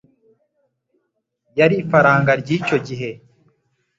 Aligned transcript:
yari 1.59 1.75
ifaranga 1.83 2.31
ry'icyo 2.41 2.77
gihe 2.87 3.09